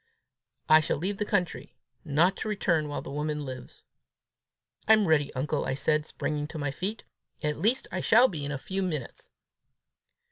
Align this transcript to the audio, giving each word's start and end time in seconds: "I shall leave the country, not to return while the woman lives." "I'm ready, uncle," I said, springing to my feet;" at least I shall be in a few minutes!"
"I 0.67 0.79
shall 0.79 0.97
leave 0.97 1.19
the 1.19 1.25
country, 1.27 1.75
not 2.03 2.35
to 2.37 2.47
return 2.49 2.87
while 2.87 3.03
the 3.03 3.11
woman 3.11 3.45
lives." 3.45 3.83
"I'm 4.87 5.05
ready, 5.07 5.31
uncle," 5.35 5.63
I 5.65 5.75
said, 5.75 6.07
springing 6.07 6.47
to 6.47 6.57
my 6.57 6.71
feet;" 6.71 7.03
at 7.43 7.59
least 7.59 7.87
I 7.91 8.01
shall 8.01 8.27
be 8.27 8.43
in 8.43 8.51
a 8.51 8.57
few 8.57 8.81
minutes!" 8.81 9.29